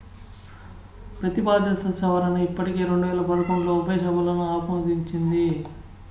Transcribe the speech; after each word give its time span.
ప్రతిపాదిత 1.19 1.91
సవరణ 1.99 2.37
ఇప్పటికే 2.41 2.83
2011లో 2.85 3.73
ఉభయ 3.75 3.97
సభలను 3.99 4.45
ఆమోదించింది 4.51 5.45